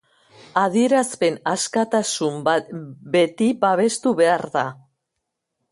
Adierazpen 0.61 1.37
askatasuna 1.51 2.57
beti 3.17 3.53
babestu 3.67 4.17
behar 4.23 4.47
da. 4.59 4.65